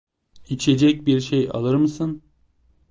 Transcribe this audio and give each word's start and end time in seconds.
İçecek 0.49 1.05
bir 1.07 1.21
şey 1.21 1.49
alır 1.53 1.75
mısın? 1.75 2.23